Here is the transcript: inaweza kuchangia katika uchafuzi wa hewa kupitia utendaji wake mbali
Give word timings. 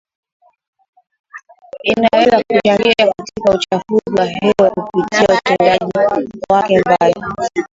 inaweza 1.83 2.37
kuchangia 2.43 2.93
katika 2.97 3.49
uchafuzi 3.51 4.17
wa 4.19 4.25
hewa 4.25 4.69
kupitia 4.71 5.23
utendaji 5.23 5.91
wake 6.49 6.79
mbali 6.79 7.23